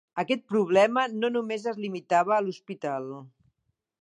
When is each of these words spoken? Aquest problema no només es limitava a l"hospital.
Aquest 0.21 0.39
problema 0.53 1.03
no 1.17 1.31
només 1.35 1.69
es 1.75 1.79
limitava 1.85 2.37
a 2.39 2.43
l"hospital. 2.45 3.11